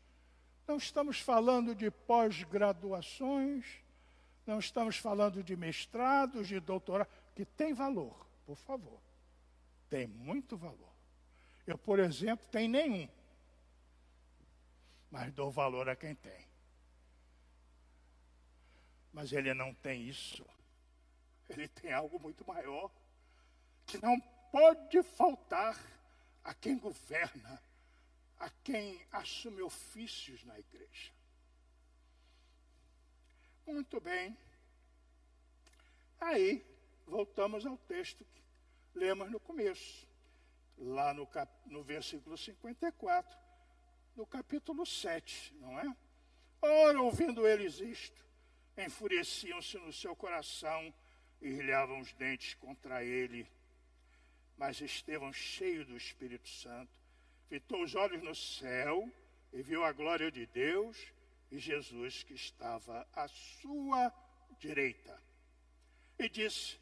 não 0.70 0.76
estamos 0.76 1.18
falando 1.18 1.74
de 1.74 1.90
pós-graduações, 1.90 3.66
não 4.46 4.60
estamos 4.60 4.96
falando 4.96 5.42
de 5.42 5.56
mestrados, 5.56 6.46
de 6.46 6.60
doutorado, 6.60 7.10
que 7.34 7.44
tem 7.44 7.74
valor, 7.74 8.24
por 8.46 8.56
favor. 8.56 9.00
Tem 9.88 10.06
muito 10.06 10.56
valor. 10.56 10.94
Eu, 11.66 11.76
por 11.76 11.98
exemplo, 11.98 12.46
tenho 12.46 12.70
nenhum. 12.70 13.08
Mas 15.10 15.32
dou 15.32 15.50
valor 15.50 15.88
a 15.88 15.96
quem 15.96 16.14
tem. 16.14 16.46
Mas 19.12 19.32
ele 19.32 19.52
não 19.52 19.74
tem 19.74 20.08
isso. 20.08 20.46
Ele 21.48 21.66
tem 21.66 21.92
algo 21.92 22.20
muito 22.20 22.46
maior 22.46 22.92
que 23.84 24.00
não 24.00 24.20
pode 24.52 25.02
faltar 25.02 25.76
a 26.44 26.54
quem 26.54 26.78
governa 26.78 27.62
a 28.40 28.48
quem 28.64 29.06
assume 29.12 29.60
ofícios 29.60 30.42
na 30.44 30.58
igreja. 30.58 31.12
Muito 33.66 34.00
bem. 34.00 34.36
Aí, 36.18 36.66
voltamos 37.06 37.66
ao 37.66 37.76
texto 37.76 38.24
que 38.24 38.42
lemos 38.94 39.30
no 39.30 39.38
começo, 39.38 40.08
lá 40.78 41.12
no, 41.12 41.26
cap, 41.26 41.52
no 41.66 41.82
versículo 41.82 42.36
54, 42.36 43.38
do 44.16 44.26
capítulo 44.26 44.86
7, 44.86 45.54
não 45.56 45.78
é? 45.78 45.96
Ora, 46.62 47.00
ouvindo 47.00 47.46
eles 47.46 47.78
isto, 47.78 48.24
enfureciam-se 48.76 49.78
no 49.78 49.92
seu 49.92 50.16
coração 50.16 50.92
e 51.42 51.50
rilhavam 51.50 52.00
os 52.00 52.12
dentes 52.14 52.54
contra 52.54 53.04
ele. 53.04 53.46
Mas 54.60 54.78
Estevão, 54.82 55.32
cheio 55.32 55.86
do 55.86 55.96
Espírito 55.96 56.46
Santo, 56.46 56.92
fitou 57.48 57.82
os 57.82 57.94
olhos 57.94 58.22
no 58.22 58.34
céu 58.34 59.10
e 59.54 59.62
viu 59.62 59.82
a 59.82 59.90
glória 59.90 60.30
de 60.30 60.44
Deus 60.44 60.98
e 61.50 61.58
Jesus 61.58 62.22
que 62.24 62.34
estava 62.34 63.08
à 63.14 63.26
sua 63.26 64.12
direita. 64.58 65.18
E 66.18 66.28
disse: 66.28 66.78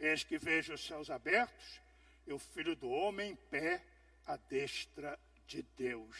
Eis 0.00 0.24
que 0.24 0.38
vejo 0.38 0.72
os 0.72 0.82
céus 0.82 1.10
abertos 1.10 1.82
e 2.26 2.32
o 2.32 2.38
filho 2.38 2.74
do 2.74 2.88
homem 2.88 3.32
em 3.32 3.36
pé 3.36 3.84
à 4.24 4.38
destra 4.38 5.20
de 5.46 5.62
Deus. 5.76 6.16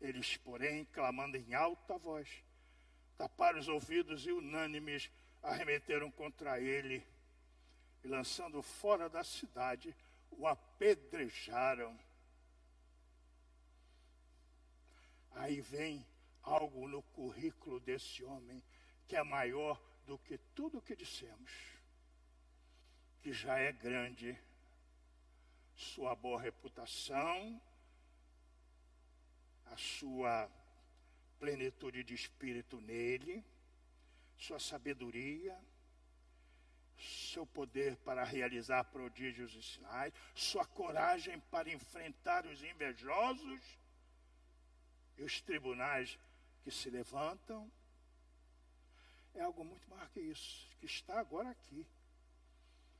Eles, 0.00 0.36
porém, 0.38 0.84
clamando 0.86 1.36
em 1.36 1.54
alta 1.54 1.96
voz, 1.98 2.28
taparam 3.16 3.60
os 3.60 3.68
ouvidos 3.68 4.26
e 4.26 4.32
unânimes 4.32 5.08
arremeteram 5.42 6.10
contra 6.10 6.60
ele 6.60 7.06
e 8.02 8.08
lançando 8.08 8.62
fora 8.62 9.08
da 9.08 9.22
cidade, 9.24 9.94
o 10.30 10.46
apedrejaram. 10.46 11.98
Aí 15.32 15.60
vem 15.60 16.06
algo 16.42 16.88
no 16.88 17.02
currículo 17.02 17.80
desse 17.80 18.24
homem 18.24 18.62
que 19.06 19.16
é 19.16 19.22
maior 19.22 19.80
do 20.06 20.18
que 20.18 20.38
tudo 20.54 20.78
o 20.78 20.82
que 20.82 20.96
dissemos, 20.96 21.52
que 23.20 23.32
já 23.32 23.58
é 23.58 23.72
grande, 23.72 24.38
sua 25.74 26.14
boa 26.14 26.40
reputação, 26.40 27.60
a 29.66 29.76
sua 29.76 30.50
plenitude 31.38 32.04
de 32.04 32.14
espírito 32.14 32.80
nele, 32.80 33.44
sua 34.40 34.58
sabedoria, 34.58 35.56
seu 36.96 37.46
poder 37.46 37.96
para 37.98 38.24
realizar 38.24 38.84
prodígios 38.84 39.54
e 39.54 39.62
sinais, 39.62 40.14
sua 40.34 40.64
coragem 40.64 41.38
para 41.50 41.70
enfrentar 41.70 42.46
os 42.46 42.62
invejosos 42.64 43.60
e 45.18 45.22
os 45.22 45.40
tribunais 45.42 46.18
que 46.62 46.70
se 46.70 46.88
levantam. 46.88 47.70
É 49.34 49.42
algo 49.42 49.62
muito 49.62 49.88
maior 49.90 50.08
que 50.08 50.20
isso, 50.20 50.68
que 50.78 50.86
está 50.86 51.20
agora 51.20 51.50
aqui. 51.50 51.86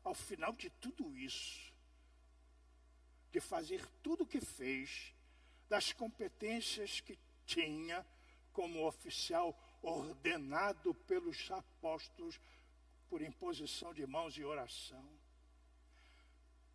Ao 0.04 0.14
final 0.14 0.52
de 0.52 0.68
tudo 0.68 1.16
isso, 1.16 1.72
de 3.32 3.40
fazer 3.40 3.84
tudo 4.02 4.24
o 4.24 4.26
que 4.26 4.40
fez, 4.40 5.14
das 5.68 5.92
competências 5.92 7.00
que 7.00 7.18
tinha 7.46 8.04
como 8.52 8.86
oficial 8.86 9.56
ordenado 9.82 10.94
pelos 10.94 11.50
apóstolos 11.50 12.40
por 13.08 13.22
imposição 13.22 13.92
de 13.92 14.06
mãos 14.06 14.36
e 14.36 14.44
oração. 14.44 15.04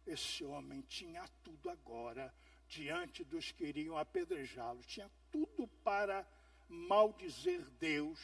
Esse 0.05 0.43
homem 0.43 0.81
tinha 0.81 1.27
tudo 1.43 1.69
agora 1.69 2.33
diante 2.67 3.23
dos 3.23 3.51
que 3.51 3.65
iriam 3.65 3.97
apedrejá-lo, 3.97 4.83
tinha 4.83 5.09
tudo 5.31 5.67
para 5.83 6.27
maldizer 6.67 7.61
Deus, 7.71 8.19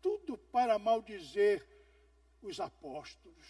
tudo 0.00 0.38
para 0.38 0.78
maldizer 0.78 1.66
os 2.40 2.60
apóstolos, 2.60 3.46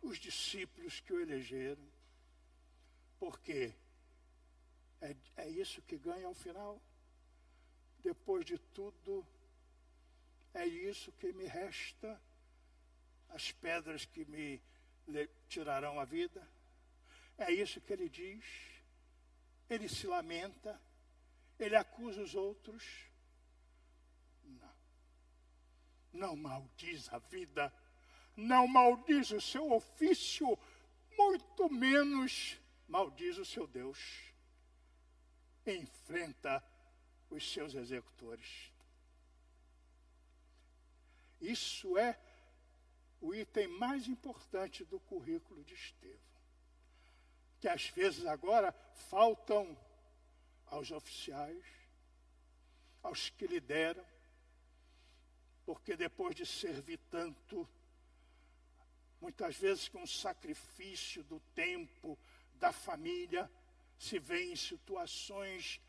os 0.00 0.18
discípulos 0.18 1.00
que 1.00 1.12
o 1.12 1.20
elegeram. 1.20 1.86
Por 3.18 3.38
quê? 3.40 3.74
É, 5.00 5.16
é 5.36 5.48
isso 5.48 5.82
que 5.82 5.96
ganha 5.96 6.26
ao 6.26 6.34
final? 6.34 6.80
Depois 8.02 8.44
de 8.44 8.58
tudo, 8.58 9.26
é 10.54 10.66
isso 10.66 11.12
que 11.12 11.32
me 11.32 11.46
resta? 11.46 12.20
As 13.30 13.52
pedras 13.52 14.04
que 14.04 14.24
me 14.24 14.60
tirarão 15.48 16.00
a 16.00 16.04
vida? 16.04 16.46
É 17.36 17.52
isso 17.52 17.80
que 17.80 17.92
ele 17.92 18.08
diz? 18.08 18.44
Ele 19.68 19.88
se 19.88 20.06
lamenta? 20.06 20.80
Ele 21.58 21.76
acusa 21.76 22.22
os 22.22 22.34
outros? 22.34 22.84
Não. 24.44 24.76
Não 26.12 26.36
maldiz 26.36 27.12
a 27.12 27.18
vida, 27.18 27.72
não 28.36 28.66
maldiz 28.66 29.30
o 29.30 29.40
seu 29.40 29.70
ofício, 29.72 30.58
muito 31.16 31.68
menos 31.68 32.58
maldiz 32.88 33.36
o 33.36 33.44
seu 33.44 33.66
Deus. 33.66 34.32
Enfrenta 35.76 36.62
os 37.30 37.50
seus 37.52 37.74
executores. 37.74 38.72
Isso 41.40 41.96
é 41.96 42.18
o 43.20 43.34
item 43.34 43.68
mais 43.68 44.08
importante 44.08 44.84
do 44.84 44.98
currículo 45.00 45.62
de 45.64 45.74
Estevão. 45.74 46.18
Que 47.60 47.68
às 47.68 47.88
vezes 47.88 48.24
agora 48.26 48.72
faltam 49.10 49.76
aos 50.66 50.90
oficiais, 50.90 51.64
aos 53.02 53.30
que 53.30 53.46
lideram, 53.46 54.04
porque 55.64 55.96
depois 55.96 56.34
de 56.34 56.46
servir 56.46 56.98
tanto, 57.10 57.68
muitas 59.20 59.56
vezes 59.56 59.88
com 59.88 60.06
sacrifício 60.06 61.22
do 61.24 61.40
tempo, 61.54 62.18
da 62.54 62.72
família, 62.72 63.50
se 63.98 64.18
vê 64.18 64.44
em 64.52 64.56
situações 64.56 65.80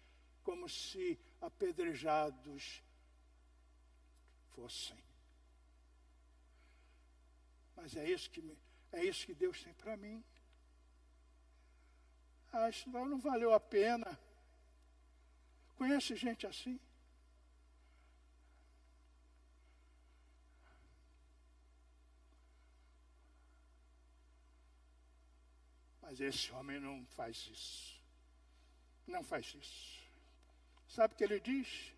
como 0.43 0.67
se 0.67 1.19
apedrejados 1.39 2.81
fossem. 4.55 4.97
Mas 7.75 7.95
é 7.95 8.09
isso 8.09 8.29
que, 8.29 8.57
é 8.91 9.05
isso 9.05 9.25
que 9.25 9.33
Deus 9.33 9.63
tem 9.63 9.73
para 9.73 9.95
mim. 9.95 10.23
Ah, 12.51 12.69
isso 12.69 12.89
não 12.89 13.19
valeu 13.19 13.53
a 13.53 13.59
pena. 13.59 14.19
Conhece 15.77 16.15
gente 16.15 16.47
assim? 16.47 16.79
Mas 26.01 26.19
esse 26.19 26.51
homem 26.51 26.79
não 26.79 27.05
faz 27.05 27.47
isso. 27.51 27.98
Não 29.09 29.23
faz 29.23 29.55
isso. 29.55 29.99
Sabe 30.87 31.13
o 31.13 31.17
que 31.17 31.23
ele 31.23 31.39
diz? 31.39 31.93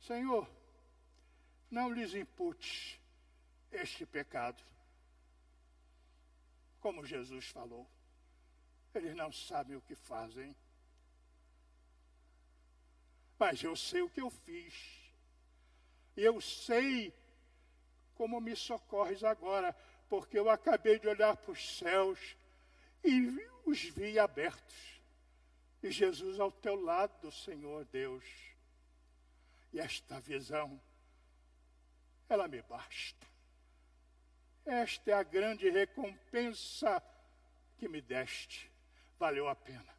Senhor, 0.00 0.50
não 1.70 1.92
lhes 1.92 2.12
impute 2.12 3.00
este 3.70 4.04
pecado. 4.04 4.62
Como 6.80 7.06
Jesus 7.06 7.46
falou, 7.46 7.88
eles 8.92 9.14
não 9.14 9.30
sabem 9.30 9.76
o 9.76 9.80
que 9.82 9.94
fazem. 9.94 10.56
Mas 13.38 13.62
eu 13.62 13.76
sei 13.76 14.02
o 14.02 14.10
que 14.10 14.20
eu 14.20 14.30
fiz. 14.30 14.74
E 16.16 16.22
eu 16.22 16.40
sei 16.40 17.14
como 18.14 18.40
me 18.40 18.56
socorres 18.56 19.22
agora, 19.22 19.72
porque 20.08 20.36
eu 20.36 20.50
acabei 20.50 20.98
de 20.98 21.06
olhar 21.06 21.36
para 21.36 21.52
os 21.52 21.78
céus 21.78 22.36
e 23.04 23.40
os 23.64 23.80
vi 23.82 24.18
abertos. 24.18 24.99
E 25.82 25.90
Jesus 25.90 26.38
ao 26.38 26.52
teu 26.52 26.80
lado, 26.80 27.32
Senhor 27.32 27.84
Deus. 27.86 28.24
E 29.72 29.80
esta 29.80 30.20
visão, 30.20 30.80
ela 32.28 32.46
me 32.46 32.60
basta. 32.62 33.26
Esta 34.64 35.10
é 35.10 35.14
a 35.14 35.22
grande 35.22 35.70
recompensa 35.70 37.02
que 37.78 37.88
me 37.88 38.00
deste. 38.00 38.70
Valeu 39.18 39.48
a 39.48 39.54
pena. 39.54 39.98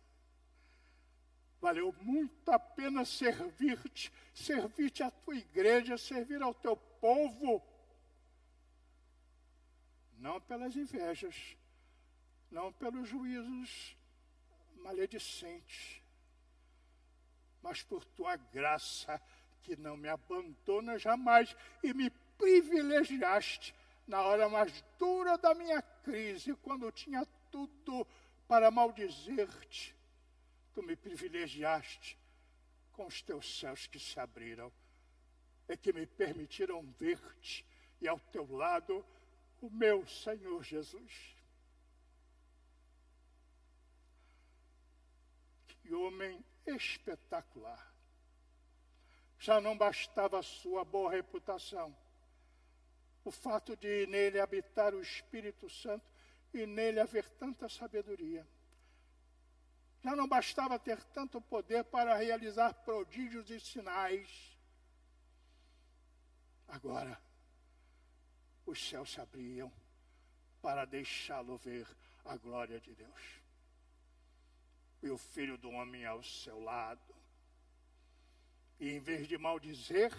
Valeu 1.59 1.93
muito 2.01 2.49
a 2.49 2.57
pena 2.57 3.05
servir-te, 3.05 4.11
servir-te 4.33 5.03
à 5.03 5.11
tua 5.11 5.35
igreja, 5.35 5.97
servir 5.97 6.41
ao 6.41 6.53
teu 6.53 6.75
povo. 6.75 7.61
Não 10.17 10.41
pelas 10.41 10.75
invejas, 10.75 11.55
não 12.49 12.71
pelos 12.73 13.07
juízos 13.07 13.95
maledicentes, 14.81 16.01
mas 17.61 17.83
por 17.83 18.03
tua 18.03 18.35
graça 18.35 19.21
que 19.61 19.75
não 19.75 19.95
me 19.95 20.09
abandona 20.09 20.97
jamais 20.97 21.55
e 21.83 21.93
me 21.93 22.09
privilegiaste 22.37 23.73
na 24.07 24.21
hora 24.21 24.49
mais 24.49 24.83
dura 24.97 25.37
da 25.37 25.53
minha 25.53 25.81
crise, 25.81 26.55
quando 26.55 26.85
eu 26.85 26.91
tinha 26.91 27.25
tudo 27.51 28.05
para 28.47 28.71
maldizer-te. 28.71 29.95
Tu 30.73 30.81
me 30.81 30.95
privilegiaste 30.95 32.17
com 32.93 33.05
os 33.05 33.21
teus 33.21 33.59
céus 33.59 33.87
que 33.87 33.99
se 33.99 34.19
abriram 34.19 34.71
e 35.67 35.77
que 35.77 35.93
me 35.93 36.05
permitiram 36.05 36.81
ver-te 36.97 37.65
e 38.01 38.07
ao 38.07 38.19
teu 38.19 38.49
lado 38.51 39.05
o 39.61 39.69
meu 39.69 40.05
Senhor 40.07 40.63
Jesus. 40.63 41.35
Que 45.81 45.93
homem 45.93 46.43
espetacular. 46.65 47.91
Já 49.37 49.59
não 49.59 49.75
bastava 49.75 50.39
a 50.39 50.43
sua 50.43 50.85
boa 50.85 51.11
reputação, 51.11 51.95
o 53.23 53.31
fato 53.31 53.75
de 53.75 54.05
nele 54.05 54.39
habitar 54.39 54.93
o 54.93 55.01
Espírito 55.01 55.69
Santo 55.69 56.05
e 56.53 56.65
nele 56.65 56.99
haver 56.99 57.27
tanta 57.31 57.67
sabedoria. 57.67 58.47
Já 60.03 60.15
não 60.15 60.27
bastava 60.27 60.79
ter 60.79 61.01
tanto 61.05 61.39
poder 61.41 61.83
para 61.85 62.15
realizar 62.15 62.73
prodígios 62.73 63.49
e 63.49 63.59
sinais. 63.59 64.57
Agora, 66.67 67.21
os 68.65 68.79
céus 68.81 69.11
se 69.11 69.21
abriam 69.21 69.71
para 70.61 70.85
deixá-lo 70.85 71.57
ver 71.57 71.87
a 72.25 72.37
glória 72.37 72.79
de 72.79 72.93
Deus. 72.93 73.40
E 75.01 75.09
o 75.09 75.17
filho 75.17 75.57
do 75.57 75.69
homem 75.69 76.05
ao 76.05 76.23
seu 76.23 76.59
lado. 76.59 77.15
E 78.79 78.89
em 78.89 78.99
vez 78.99 79.27
de 79.27 79.37
maldizer, 79.37 80.11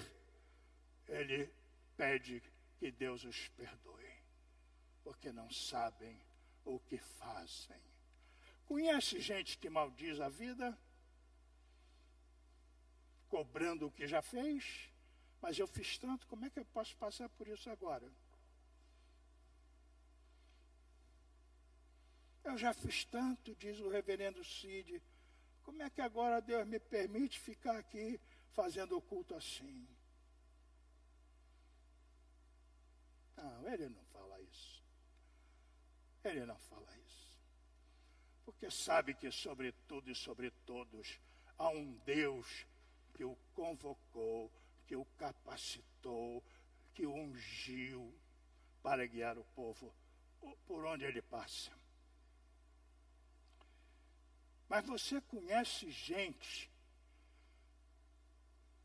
ele 1.09 1.53
pede 1.97 2.42
que 2.79 2.90
Deus 2.90 3.25
os 3.25 3.49
perdoe, 3.49 4.12
porque 5.03 5.33
não 5.33 5.51
sabem 5.51 6.21
o 6.64 6.79
que 6.81 6.99
fazem. 6.99 7.81
Conhece 8.64 9.21
gente 9.21 9.59
que 9.59 9.68
maldiz 9.68 10.21
a 10.21 10.29
vida, 10.29 10.77
cobrando 13.29 13.87
o 13.87 13.90
que 13.90 14.07
já 14.07 14.23
fez, 14.23 14.88
mas 15.40 15.59
eu 15.59 15.66
fiz 15.66 15.99
tanto, 15.99 16.27
como 16.27 16.45
é 16.45 16.51
que 16.51 16.59
eu 16.59 16.64
posso 16.66 16.97
passar 16.97 17.29
por 17.31 17.49
isso 17.49 17.68
agora? 17.71 18.11
Eu 22.44 22.59
já 22.59 22.74
fiz 22.74 23.05
tanto, 23.05 23.55
diz 23.55 23.78
o 23.81 23.88
reverendo 23.88 24.44
Cid. 24.44 25.02
Como 25.62 25.83
é 25.83 25.88
que 25.88 26.00
agora 26.00 26.40
Deus 26.40 26.66
me 26.66 26.81
permite 26.81 27.38
ficar 27.38 27.76
aqui 27.78 28.20
fazendo 28.52 28.96
o 28.96 29.02
culto 29.02 29.35
assim? 29.35 29.88
Não, 33.37 33.68
ele 33.72 33.88
não 33.88 34.05
fala 34.07 34.40
isso. 34.40 34.83
Ele 36.24 36.44
não 36.44 36.59
fala 36.59 36.96
isso. 36.98 37.38
Porque 38.44 38.70
sabe 38.70 39.14
que 39.14 39.31
sobre 39.31 39.72
tudo 39.87 40.11
e 40.11 40.14
sobre 40.14 40.50
todos 40.66 41.20
há 41.59 41.68
um 41.68 41.92
Deus 42.05 42.66
que 43.14 43.24
o 43.24 43.37
convocou, 43.55 44.50
que 44.87 44.96
o 44.96 45.05
capacitou, 45.16 46.42
que 46.92 47.07
o 47.07 47.14
ungiu 47.14 48.12
para 48.83 49.07
guiar 49.07 49.38
o 49.38 49.44
povo 49.55 49.94
por 50.66 50.85
onde 50.85 51.05
ele 51.05 51.22
passa. 51.22 51.72
Mas 54.72 54.87
você 54.87 55.20
conhece 55.20 55.90
gente 55.90 56.70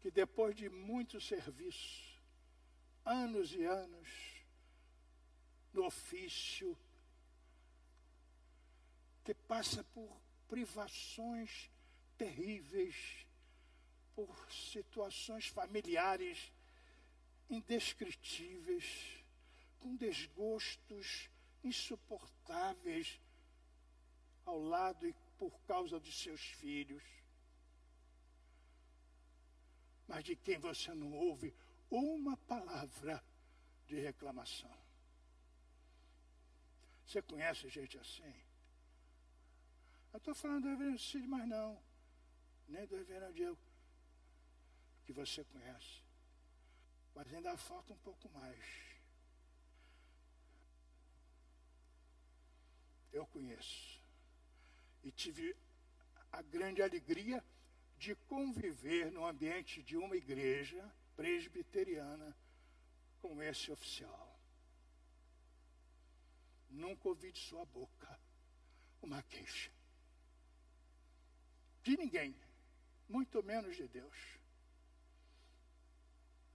que 0.02 0.12
depois 0.12 0.54
de 0.54 0.68
muito 0.68 1.22
serviço, 1.22 2.22
anos 3.06 3.54
e 3.54 3.64
anos, 3.64 4.10
no 5.72 5.86
ofício, 5.86 6.78
que 9.24 9.34
passa 9.34 9.82
por 9.94 10.14
privações 10.50 11.72
terríveis, 12.18 13.26
por 14.14 14.52
situações 14.52 15.48
familiares 15.48 16.52
indescritíveis, 17.50 19.24
com 19.80 19.96
desgostos 19.96 21.30
insuportáveis 21.64 23.22
ao 24.46 24.60
lado 24.60 25.08
e 25.08 25.14
por 25.38 25.60
causa 25.62 26.00
de 26.00 26.12
seus 26.12 26.42
filhos. 26.42 27.04
mas 30.08 30.24
de 30.24 30.36
quem 30.36 30.58
você 30.58 30.94
não 30.94 31.12
ouve 31.12 31.54
uma 31.92 32.38
palavra 32.38 33.24
de 33.86 34.00
reclamação. 34.00 34.76
Você 37.06 37.22
conhece 37.22 37.70
gente 37.70 37.98
assim? 37.98 38.34
Eu 40.14 40.18
estou 40.18 40.34
falando 40.34 40.64
do 40.64 40.70
reverendo 40.70 41.00
Cid, 41.00 41.28
mas 41.28 41.48
não. 41.48 41.82
Nem 42.68 42.86
do 42.88 42.96
reverendo 42.96 43.34
Diego, 43.34 43.60
que 45.06 45.14
você 45.14 45.44
conhece. 45.46 46.04
Mas 47.14 47.34
ainda 47.34 47.56
falta 47.58 47.94
um 47.94 47.98
pouco 47.98 48.30
mais. 48.30 48.66
Eu 53.12 53.26
conheço. 53.28 53.97
E 55.04 55.12
tive 55.12 55.56
a 56.32 56.42
grande 56.42 56.82
alegria 56.82 57.44
de 57.98 58.16
conviver 58.16 59.12
no 59.12 59.26
ambiente 59.26 59.82
de 59.82 59.98
uma 59.98 60.16
igreja 60.16 60.84
presbiteriana 61.16 62.36
com 63.22 63.42
esse 63.42 63.72
oficial. 63.72 64.40
Nunca 66.70 67.08
ouvi 67.08 67.32
de 67.32 67.40
sua 67.40 67.66
boca 67.66 68.20
uma 69.02 69.22
queixa. 69.24 69.72
De 71.84 71.98
ninguém, 71.98 72.36
muito 73.08 73.42
menos 73.42 73.76
de 73.76 73.88
Deus. 73.88 74.38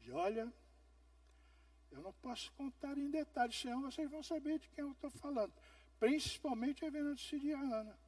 E 0.01 0.11
olha, 0.13 0.53
eu 1.91 2.01
não 2.01 2.13
posso 2.15 2.53
contar 2.53 2.97
em 2.99 3.11
detalhes, 3.11 3.59
senão 3.59 3.83
vocês 3.83 4.11
vão 4.11 4.23
saber 4.23 4.59
de 4.59 4.69
quem 4.69 4.85
eu 4.85 4.93
estou 4.93 5.11
falando. 5.11 5.53
Principalmente 5.99 6.85
a 6.85 6.87
Reverendo 6.89 7.19
Siriana. 7.19 7.99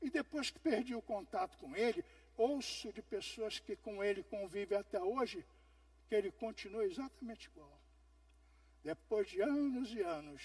E 0.00 0.10
depois 0.10 0.50
que 0.50 0.58
perdi 0.58 0.94
o 0.94 1.02
contato 1.02 1.56
com 1.58 1.74
ele, 1.74 2.04
ouço 2.36 2.92
de 2.92 3.02
pessoas 3.02 3.58
que 3.58 3.74
com 3.76 4.02
ele 4.02 4.22
convivem 4.22 4.78
até 4.78 5.00
hoje, 5.00 5.44
que 6.08 6.14
ele 6.14 6.30
continua 6.30 6.84
exatamente 6.84 7.46
igual. 7.46 7.78
Depois 8.82 9.28
de 9.28 9.40
anos 9.40 9.92
e 9.92 10.00
anos 10.00 10.42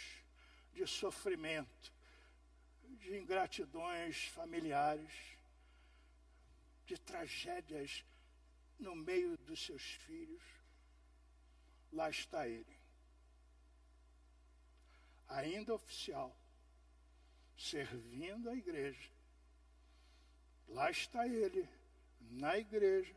de 0.73 0.87
sofrimento, 0.87 1.93
de 2.99 3.17
ingratidões 3.17 4.25
familiares, 4.25 5.13
de 6.85 6.97
tragédias 6.97 8.03
no 8.79 8.95
meio 8.95 9.37
dos 9.37 9.63
seus 9.65 9.83
filhos, 9.83 10.43
lá 11.91 12.09
está 12.09 12.47
ele. 12.47 12.77
Ainda 15.27 15.73
oficial, 15.73 16.35
servindo 17.57 18.49
a 18.49 18.55
igreja. 18.55 19.11
Lá 20.67 20.89
está 20.89 21.27
ele, 21.27 21.69
na 22.19 22.57
igreja, 22.57 23.15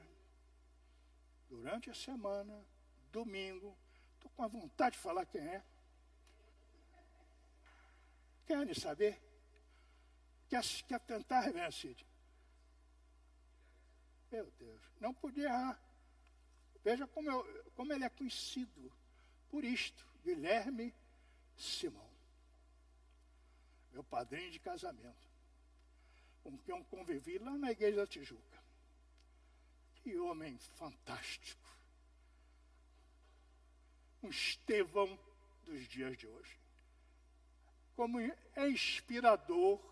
durante 1.48 1.90
a 1.90 1.94
semana, 1.94 2.64
domingo. 3.10 3.76
Estou 4.14 4.30
com 4.30 4.42
a 4.42 4.48
vontade 4.48 4.96
de 4.96 5.02
falar 5.02 5.26
quem 5.26 5.40
é. 5.40 5.64
Querem 8.46 8.74
saber? 8.74 9.20
Quer, 10.48 10.62
quer 10.86 11.00
tentar, 11.00 11.40
Reverendo 11.40 11.72
Cid? 11.72 12.06
Meu 14.30 14.50
Deus, 14.52 14.82
não 15.00 15.14
podia 15.14 15.44
errar. 15.44 15.80
Veja 16.82 17.06
como, 17.06 17.30
eu, 17.30 17.72
como 17.74 17.92
ele 17.92 18.04
é 18.04 18.08
conhecido 18.08 18.92
por 19.48 19.64
isto, 19.64 20.06
Guilherme 20.22 20.94
Simão. 21.56 22.10
Meu 23.92 24.04
padrinho 24.04 24.50
de 24.50 24.60
casamento, 24.60 25.28
com 26.46 26.56
quem 26.58 26.76
eu 26.76 26.84
convivi 26.84 27.38
lá 27.38 27.58
na 27.58 27.72
igreja 27.72 27.96
da 27.96 28.06
Tijuca. 28.06 28.62
Que 29.96 30.16
homem 30.16 30.56
fantástico. 30.76 31.66
Um 34.22 34.28
Estevão 34.28 35.18
dos 35.64 35.88
dias 35.88 36.16
de 36.16 36.28
hoje. 36.28 36.60
Como 37.96 38.20
é 38.20 38.70
inspirador 38.70 39.82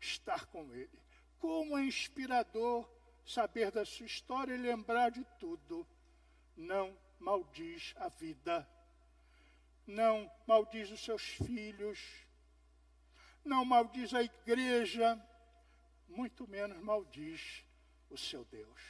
estar 0.00 0.46
com 0.46 0.72
ele. 0.72 0.98
Como 1.38 1.76
é 1.76 1.84
inspirador 1.84 2.90
saber 3.26 3.70
da 3.70 3.84
sua 3.84 4.06
história 4.06 4.54
e 4.54 4.56
lembrar 4.56 5.10
de 5.10 5.24
tudo. 5.38 5.86
Não 6.56 6.96
maldiz 7.18 7.92
a 7.98 8.08
vida. 8.08 8.66
Não 9.86 10.30
maldiz 10.46 10.90
os 10.90 11.04
seus 11.04 11.22
filhos. 11.22 11.98
Não 13.44 13.62
maldiz 13.62 14.14
a 14.14 14.22
igreja. 14.22 15.22
Muito 16.10 16.46
menos 16.46 16.78
maldiz 16.82 17.64
o 18.10 18.18
seu 18.18 18.44
Deus 18.44 18.80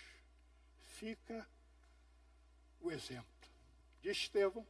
fica 1.01 1.49
o 2.81 2.91
exemplo 2.91 3.31
de 4.01 4.11
Estevão, 4.11 4.67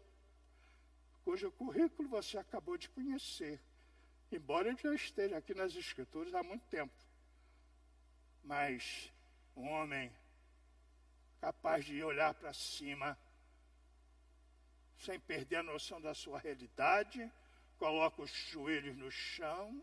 cujo 1.25 1.51
currículo 1.53 2.09
você 2.09 2.39
acabou 2.39 2.77
de 2.77 2.89
conhecer, 2.89 3.61
embora 4.33 4.69
ele 4.69 4.79
já 4.79 4.93
esteja 4.95 5.37
aqui 5.37 5.55
nas 5.55 5.75
Escrituras 5.75 6.35
há 6.35 6.43
muito 6.43 6.67
tempo. 6.67 6.93
Mas 8.43 9.13
um 9.55 9.69
homem 9.69 10.13
capaz 11.41 11.85
de 11.85 12.03
olhar 12.03 12.35
para 12.35 12.53
cima, 12.53 13.17
sem 14.99 15.19
perder 15.21 15.57
a 15.57 15.63
noção 15.63 16.01
da 16.01 16.15
sua 16.15 16.39
realidade, 16.39 17.31
coloca 17.79 18.23
os 18.23 18.31
joelhos 18.31 18.97
no 18.97 19.11
chão, 19.11 19.83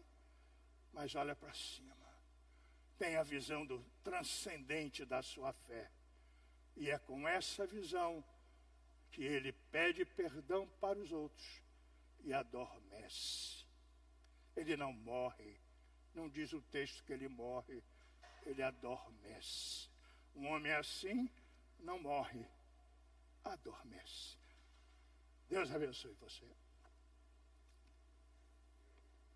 mas 0.94 1.16
olha 1.16 1.36
para 1.36 1.54
cima. 1.54 1.97
Tem 2.98 3.16
a 3.16 3.24
visão 3.24 3.66
do 3.66 3.84
transcendente 4.04 5.06
da 5.06 5.22
sua 5.22 5.54
fé. 5.54 5.92
E 6.76 6.90
é 6.90 6.98
com 6.98 7.28
essa 7.28 7.66
visão 7.66 8.24
que 9.12 9.24
ele 9.24 9.52
pede 9.72 10.06
perdão 10.06 10.68
para 10.80 11.00
os 11.00 11.12
outros 11.12 11.62
e 12.24 12.34
adormece. 12.34 13.66
Ele 14.56 14.76
não 14.76 14.92
morre, 14.92 15.60
não 16.14 16.30
diz 16.30 16.54
o 16.54 16.62
texto 16.62 17.04
que 17.04 17.14
ele 17.14 17.28
morre, 17.28 17.84
ele 18.46 18.62
adormece. 18.62 19.90
Um 20.36 20.48
homem 20.48 20.72
assim 20.74 21.30
não 21.80 22.00
morre, 22.00 22.46
adormece. 23.44 24.38
Deus 25.48 25.72
abençoe 25.72 26.14
você. 26.16 26.46